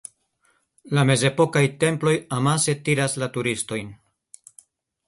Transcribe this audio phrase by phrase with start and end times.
[0.99, 3.95] La mezepokaj temploj amase tiras la turistojn.